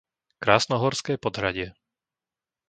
[0.43, 1.67] Krásnohorské Podhradie